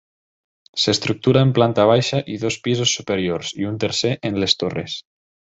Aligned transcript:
S'estructura 0.83 1.43
en 1.49 1.51
planta 1.57 1.85
baixa 1.91 2.23
i 2.37 2.39
dos 2.45 2.59
pisos 2.69 2.97
superiors 3.01 3.55
i 3.63 3.71
un 3.73 3.81
tercer 3.85 4.15
en 4.31 4.45
les 4.47 4.61
torres. 4.65 5.01